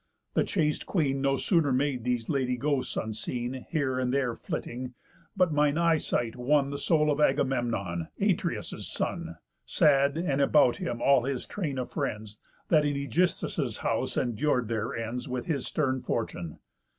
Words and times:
The 0.33 0.43
chaste 0.43 0.87
Queen 0.87 1.21
No 1.21 1.37
sooner 1.37 1.71
made 1.71 2.03
these 2.03 2.27
lady 2.27 2.57
ghosts 2.57 2.97
unseen, 2.97 3.67
Here 3.69 3.99
and 3.99 4.11
there 4.11 4.33
flitting, 4.35 4.95
but 5.37 5.53
mine 5.53 5.77
eyesight 5.77 6.35
won 6.35 6.71
The 6.71 6.79
soul 6.79 7.11
of 7.11 7.19
Agamemnon, 7.21 8.07
Atreus' 8.19 8.87
son, 8.87 9.37
Sad, 9.63 10.17
and 10.17 10.41
about 10.41 10.77
him 10.77 11.03
all 11.03 11.25
his 11.25 11.45
train 11.45 11.77
of 11.77 11.91
friends, 11.91 12.39
That 12.69 12.83
in 12.83 12.95
Ægisthus' 12.95 13.77
house 13.77 14.17
endur'd 14.17 14.69
their 14.69 14.95
ends 14.95 15.29
With 15.29 15.45
his 15.45 15.67
stern 15.67 16.01
fortune. 16.01 16.57